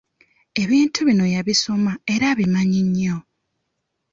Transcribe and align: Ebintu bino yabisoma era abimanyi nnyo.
Ebintu 0.61 0.99
bino 1.07 1.25
yabisoma 1.35 1.91
era 2.13 2.25
abimanyi 2.33 2.81
nnyo. 2.87 3.17